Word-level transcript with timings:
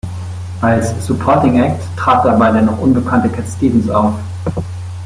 Als 0.61 1.05
"supporting 1.05 1.59
act" 1.61 1.83
trat 1.95 2.25
dabei 2.25 2.51
der 2.51 2.63
noch 2.63 2.79
unbekannte 2.79 3.29
Cat 3.29 3.45
Stevens 3.47 3.87
auf. 3.87 4.15